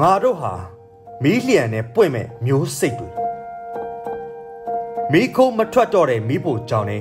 [0.00, 0.54] ငါတို့ဟာ
[1.22, 3.10] မီးလျံနဲ့ပွင့်မဲ့မျိုးစိတ်တွေ
[5.12, 6.98] မီးခိုးမထွက်တော့တဲ့မီးပိုကြောင်နေ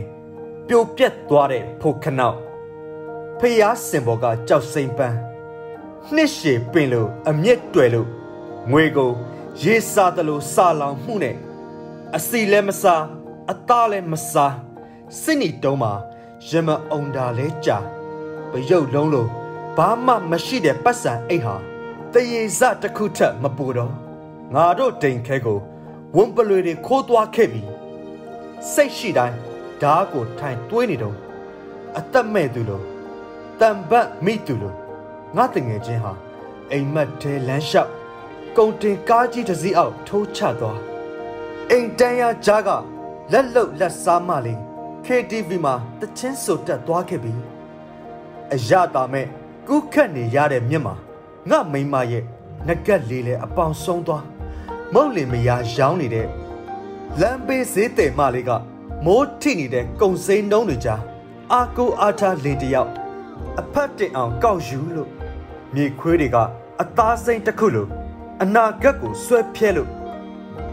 [0.68, 2.38] ပြိုပြက်သွားတဲ့ဖိုခနောက်
[3.40, 5.18] ဖျားစင်ဘော်ကကြောက်စိမ့်ပန်း
[6.14, 8.08] နှစ်ရှည်ပင်လို့အမြင့်တွယ်လို့
[8.72, 9.12] ငွေကို
[9.62, 11.36] ရေစားတယ်လို့စာလောင်မှုနဲ့
[12.16, 13.04] အစီလည်းမစား
[13.52, 14.56] အသားလည်းမစား
[15.22, 15.94] စိတ်နီတုံးမှာ
[16.50, 17.78] ရမအောင်တာလဲကြာ
[18.52, 19.30] ပရုပ်လုံးလို့
[19.78, 21.71] ဘာမှမရှိတဲ့ပတ်စံအိတ်ဟာ
[22.14, 23.94] တရေစတစ်ခုထက်မပူတော့
[24.54, 25.60] ငါတို့တိမ်ခဲကို
[26.16, 27.64] ဝွန်ပလွေတွေခိုးသွားခဲ့ပြီ
[28.74, 29.38] စိတ်ရှိတိုင်း
[29.82, 31.18] ဓားကိုထိုင်တွေးနေတော့
[31.98, 32.84] အသက်မဲ့သူလို့
[33.60, 34.76] တံပတ်မိသူလို့
[35.36, 36.14] ငါတငယ်ချင်းဟာ
[36.72, 37.92] အိမ်မက်တဲလမ်းလျှောက်
[38.58, 40.80] ကုံတင်ကားကြီးတစ်စီးအောက်ထိုးချသွား
[41.72, 42.70] အိမ်တန်းရကြားက
[43.32, 44.60] လက်လုတ်လက်စားမလေး
[45.06, 47.34] KTV မှာတချင်းဆိုတက်သွားခဲ့ပြီ
[48.54, 49.28] အရတာမဲ့
[49.68, 50.96] ကုခတ်နေရတဲ့မြင့်မှာ
[51.50, 52.24] ငါမိမရဲ့
[52.68, 54.26] ငကက်လေးလဲအပေါင်ဆုံးသွား
[54.94, 56.28] မုတ်လင်မယားရောင်းနေတဲ့
[57.20, 58.52] လမ်းဘေးဈေးတယ်မလေးက
[59.06, 61.02] မိုးထိနေတဲ့ကုံစိမ်းနှုံးတွေကြား
[61.54, 62.92] အာကိုအားထားလင်တယောက်
[63.60, 65.10] အဖတ်တင်အောင်ကောက်ယူလို့
[65.74, 66.38] မြေခွေးတွေက
[66.82, 67.88] အသားစိမ်းတစ်ခုလို
[68.44, 69.90] အနာဂတ်ကိုဆွဲဖြဲလို့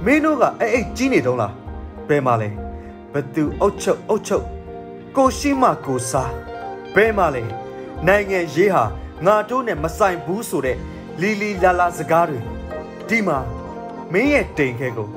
[0.05, 1.53] မင်းတို့ကအဲ့အိတ်ကြီးနေတုံးလား
[2.09, 2.49] ဘယ်မှာလဲ
[3.13, 4.45] ဘသူအုတ်ချုပ်အုတ်ချုပ်
[5.17, 6.33] ကိုရှိမကိုစား
[6.95, 7.43] ဘယ်မှာလဲ
[8.07, 8.85] နိုင်ငံရေးဟာ
[9.27, 10.77] ငါတို့နဲ့မဆိုင်ဘူးဆိုတဲ့
[11.21, 12.39] လီလီလာလာစကားတွေ
[13.09, 13.39] ဒီမှာ
[14.13, 15.09] မင်းရဲ့တိမ်ခဲကို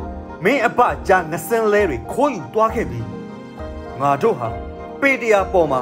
[0.43, 3.01] မင်းအပကြားငစင်းလဲတွေခိုးယူသွားခဲ့ပြီ
[4.01, 4.49] ငါတို့ဟာ
[5.01, 5.81] ပေတရာပေါ်မှာ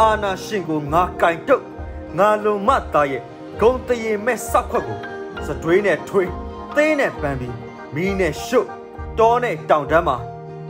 [0.00, 1.64] အာနာရှင်ကိုငါကင်တုတ်
[2.18, 3.22] ငါလုံမသားရဲ့
[3.60, 4.98] ဂုံတရင်မဲ့စောက်ခွက်ကို
[5.46, 6.30] စတွေးနဲ့ထွေး
[6.74, 7.56] သေးနဲ့ပန်းပြီး
[7.94, 8.68] မီးနဲ့ရှုပ်
[9.18, 10.16] တောနဲ့တောင်တန်းမှာ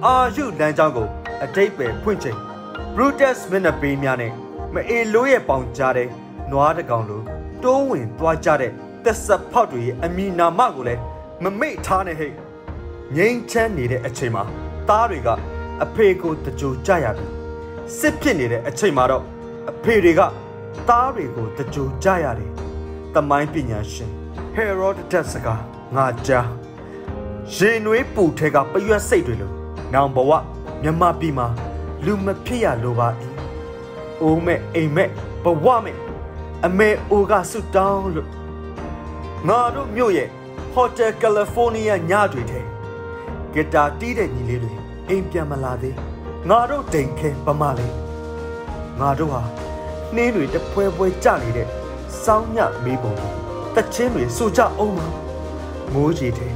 [0.05, 1.09] အာယုလမ်းကြောင်းကို
[1.43, 2.39] အတိတ်ပဲဖွင့်ချိန်
[2.95, 4.33] Brutus မျက်နှာပေးများနဲ့
[4.75, 6.09] မအေလိုးရဲ့ပေါင်ကြားတဲ့
[6.53, 7.23] နွားတကောင်လို
[7.63, 8.73] တိုးဝင်သွားကြတဲ့
[9.05, 11.01] သက်ဆက်ဖောက်တွေရဲ့အမီနာမကိုလည်း
[11.43, 12.33] မမိတ်ထားနဲ့ဟဲ့
[13.17, 14.43] ငိမ့်ချမ်းနေတဲ့အချိန်မှာ
[14.89, 15.29] သားတွေက
[15.85, 17.27] အဖေကိုတကြိုကြရပြီ
[17.99, 19.25] စစ်ဖြစ်နေတဲ့အချိန်မှာတော့
[19.71, 20.21] အဖေတွေက
[20.89, 22.51] သားတွေကိုတကြိုကြရတယ်
[23.15, 24.11] တမိုင်းပညာရှင်
[24.55, 25.49] ဟေရိုဒတက်စက
[25.97, 26.49] ငါကြား
[27.55, 29.55] ရေနွေးပူထဲကပရွက်စိတ်တွေလို့
[29.95, 30.33] နောင်ဘဝ
[30.83, 31.47] မြမပြည်မှာ
[32.05, 33.09] လူမဖြစ်ရလိုပါ၏
[34.23, 35.09] အိုးမဲ့အိမ်မဲ့
[35.45, 35.97] ဘဝမဲ့
[36.67, 38.29] အမေအိုကဆူတောင်းလို့
[39.49, 40.29] ငါတို့မြို့ရဲ့
[40.73, 42.61] ဟိုတယ်ကယ်လီဖိုးနီးယားညတွေထဲ
[43.53, 44.73] ဂီတာတီးတဲ့ညီလေးတွေ
[45.09, 45.97] အိမ်ပြန်မလာသေး
[46.49, 47.95] ငါတို့တိမ်ခဲပမလေး
[49.01, 49.43] ငါတို့ဟာ
[50.15, 51.69] နှင်းတွေတပွဲပွဲကြနေတဲ့
[52.25, 53.15] စောင်းညမေးပုံ
[53.75, 55.01] တချင်းတွေစူကြအောင်မ
[55.95, 56.53] မိုးကြီးတဲ့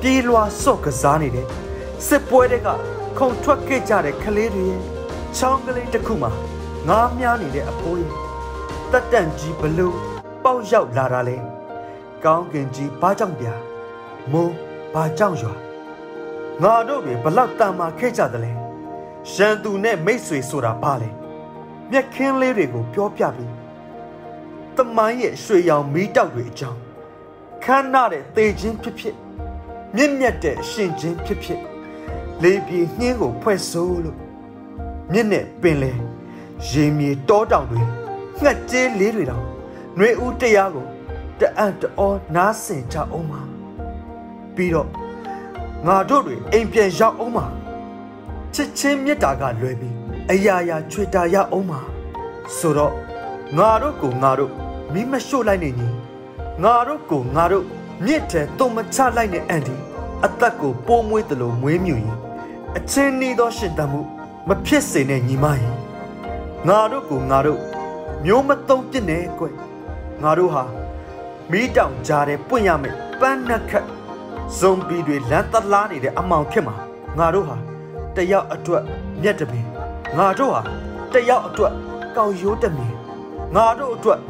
[0.00, 1.46] ပြေးလွှာစော့ကစားနေတဲ့
[2.06, 2.68] စစ်ပွဲတွေက
[3.18, 4.82] ခုံထွက်ခဲ့ကြတဲ့ကလေးတွေရဲ့
[5.36, 6.30] ချောင်းကလေးတစ်ခုမှာ
[6.88, 8.21] ငားမြားနေတဲ့အဖိုးရဲ့
[8.92, 9.96] တက်တန့်ကြီးဘလို့
[10.44, 11.36] ပေါက်ရောက်လာတာလဲ
[12.24, 13.46] ကောင်းကင်ကြီးဘာကြောင့်ပြ
[14.32, 14.54] မိုး
[14.94, 15.54] ဘာကြောင့်ရွာ
[16.62, 18.52] ငါတို့တွေဘလောက်တန်မာခဲ့ကြသလဲ
[19.34, 21.10] ရန်သူနဲ့မိတ်ဆွေဆိုတာဘာလဲ
[21.90, 23.54] မျက်ခင်းလေးတွေကိုပြောပြပြီး
[24.76, 26.80] တမိုင်းရဲ့ရွှေရောင်မီးတောက်တွေအကြောင်း
[27.64, 29.16] ခမ်းနားတဲ့သေခြင်းဖြစ်ဖြစ်
[29.96, 31.60] မြင့်မြတ်တဲ့ရှင်ခြင်းဖြစ်ဖြစ်
[32.42, 34.18] လေပြေနှင်းကိုဖွဲ့ဆိုးလို့
[35.12, 35.92] မြင့်နဲ့ပင်လဲ
[36.68, 38.01] ရေမြေတောတောင်တွေ
[38.40, 39.44] ငှက်ကျေးလေးတွေတောင်
[39.96, 40.86] ຫນွေဦးတရားကို
[41.40, 43.40] တအံ့တောနားဆင်ကြအောင်ပါ
[44.54, 44.88] ပြီးတော့
[45.86, 47.46] ငါတို့တွေအိမ်ပြန်ရောက်အောင်ပါ
[48.54, 49.94] ချစ်ချင်းမေတ္တာကလွယ်ပြီး
[50.30, 51.80] အရာရာချွေတာရအောင်ပါ
[52.56, 52.92] ဆိုတော့
[53.58, 54.52] ငါတို့ကိုငါတို့
[54.92, 55.88] မိမရှို့လိုက်နေညီ
[56.62, 57.64] ငါတို့ကိုငါတို့
[58.04, 59.76] မြစ်ထဲတုံမချလိုက်တဲ့အန်ဒီ
[60.24, 62.16] အသက်ကိုပိုးမွေးတယ်လို့မွေးမြူရင်
[62.76, 64.00] အချင်းနီးသောရှင်တမှု
[64.48, 65.74] မဖြစ်စေနဲ့ညီမရင်
[66.68, 67.60] ငါတို့ကိုငါတို့
[68.24, 69.54] မျိုးမသုံးပြစ်နေကွယ်
[70.22, 70.64] ငါတို့ဟာ
[71.50, 73.86] မီးတောင်ကြားတဲ့ပွင့်ရမယ်ပန်းနှက်ခတ်
[74.58, 76.74] ဇွန်ဘီတွေလမ်းတလားနေတဲ့အမောင်ဖြစ်မှာ
[77.18, 77.56] ငါတို့ဟာ
[78.16, 78.82] တယောက်အတွက်
[79.22, 79.66] မျက်တပင်
[80.18, 80.62] ငါတို့ဟာ
[81.12, 81.72] တယောက်အတွက်
[82.16, 82.94] ကောက်ရိုးတမင်
[83.56, 84.20] ငါတို့အတွက်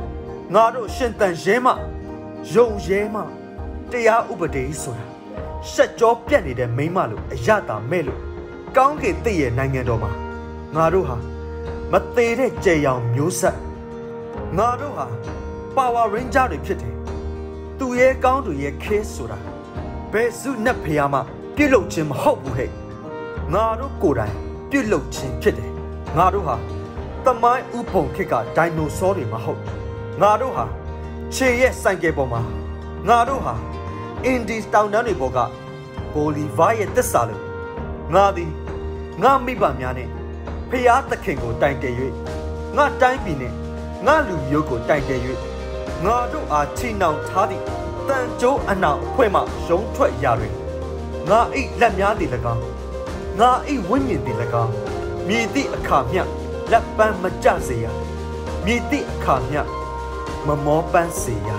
[0.54, 1.66] ငါတို့ရှင်တန်ရဲမ
[2.52, 3.16] ယုံရဲမ
[3.90, 5.06] တရားဥပဒေဆိုတာ
[5.70, 8.20] ရှက်ကြောပြက်နေတဲ့မိမလို့အရတာမဲ့လို့
[8.76, 10.10] ကောင်းကင်တည့်ရဲ့နိုင်ငံတော်မှာ
[10.76, 11.16] ငါတို့ဟာ
[11.92, 13.56] မသေးတဲ့ကြယ်ရောင်မျိုးဆက်
[14.58, 15.06] ငါတို့ဟာ
[15.76, 16.94] Power Ranger တွေဖြစ်တယ်
[17.78, 19.38] သူရဲ့ကောင်းသူရဲ့ခဲဆိုတာ
[20.12, 21.18] ဘယ်စုနဲ့ဖျားမှ
[21.56, 22.70] ပြုတ်လုခြင်းမဟုတ်ဘူးဟဲ့
[23.54, 24.34] ငါတို့ကိုယ်တိုင်
[24.70, 25.72] ပြုတ်လုခြင်းဖြစ်တယ်
[26.18, 26.56] ငါတို့ဟာ
[27.24, 29.60] တမိုင်းဥပုံခစ်ကဒိုင်နိုဆောတွေမဟုတ်
[30.22, 30.64] ငါတို့ဟာ
[31.34, 32.40] ခြေရဲ့စိုင်ကယ်ပေါ်မှာ
[33.08, 33.54] ငါတို့ဟာ
[34.24, 35.38] အင်ဒီတောင်တန်းတွေပေါ်က
[36.12, 37.42] ဘိုလီဗာရဲ့တစ္ဆာလို့
[38.14, 38.50] ငါသည်
[39.22, 40.08] ငါမိဘများနဲ့
[40.70, 41.94] ဖျားသခင်ကိုတိုင်တယ်၍
[42.76, 43.52] ငါတိုင်းပြည်နဲ့
[44.06, 45.20] ငါလူမျိုးကိုတိုင်တယ်၍
[46.04, 47.64] ငါတို့အားချီနှောင်ထားသည့်
[48.08, 50.54] တန်ကြိုးအနောက်ဖွဲ့မှရုံးထွက်ရာတွင်
[51.30, 52.62] ငါအိလက်များသည်၎င်း
[53.40, 54.72] ငါအိဝိညာဉ်သည်၎င်း
[55.28, 56.22] မြည်သည့်အခါမျှ
[56.70, 57.86] လက်ပန်းမကြစေရ
[58.64, 59.60] မြည်သည့်အခါမျှ
[60.46, 61.50] မမောပန်းစေရ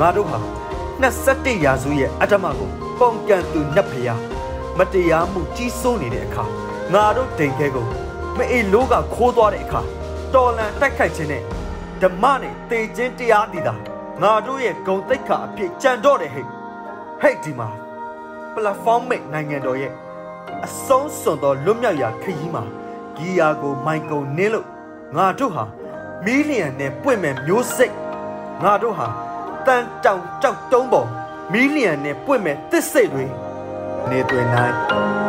[0.00, 0.40] ငါတို့ဟာ
[1.02, 4.20] 21ရာစုရဲ့အတ္တမကိုပုံကန်သူနှက်ဖျား
[4.78, 6.44] မတရားမှုကြီးစိုးနေတဲ့အခါ
[6.94, 7.86] ငါတို့ဒိန်ခဲကို
[8.36, 9.80] မအေးလို့ကခိုးသွားတဲ့အခါ
[10.34, 11.42] တော်လန်တိုက်ခိုက်ခြင်းနဲ့
[12.02, 13.74] ဓမ္မနဲ့တေခြင်းတရားတည်တာ
[14.22, 16.46] ငါတို့ရဲ့ဂုံတိတ်ခါအဖြစ်ကြံတော့တယ်ဟဲ့
[17.20, 17.68] ဟဲ့ဒီမှာ
[18.54, 19.92] platform မိတ်နိုင်ငံတော်ရဲ့
[20.66, 22.62] အဆုံးစွန်သောလွတ်မြောက်ရာခရီးမှာ
[23.16, 24.66] ဂီယာကိုမိုင်ကုန်နင်းလို့
[25.16, 25.64] ငါတို့ဟာ
[26.24, 27.94] မီလီယံနဲ့ပွင့်မဲ့မျိုးစိတ်
[28.62, 29.06] ငါတို့ဟာ
[29.66, 31.08] တန်တောင်ကြောက်တုံးပေါ်
[31.52, 33.26] မီလီယံနဲ့ပွင့်မဲ့တစ်စိတ်တွေ
[34.10, 35.25] နေသွင်းနိုင်